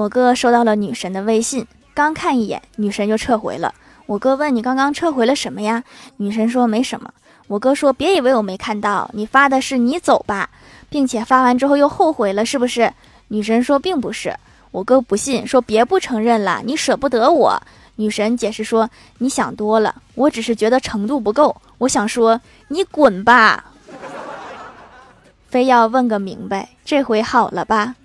[0.00, 3.74] 我哥收到了女神的微信刚看一眼女神就撤回了。
[4.06, 5.84] 我哥问你刚刚撤回了什么呀？
[6.16, 7.12] 女神说没什么。
[7.48, 10.48] 我哥说别以为我没看到你发的是你走吧。
[10.88, 12.90] 并且发完之后又后悔了是不是？
[13.28, 14.34] 女神说并不是。
[14.70, 17.62] 我哥不信说别不承认了你舍不得我。
[17.96, 18.88] 女神解释说
[19.18, 21.54] 你想多了我只是觉得程度不够。
[21.76, 23.66] 我想说你滚吧。
[25.50, 27.96] 非要问个明白这回好了吧？